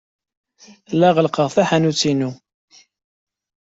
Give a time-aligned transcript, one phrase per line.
[0.99, 2.31] La ɣellqeɣ taḥanut-inu.